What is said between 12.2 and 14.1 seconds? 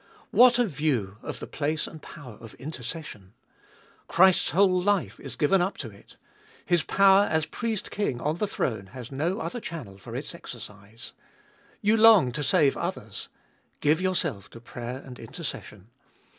to save others. Blue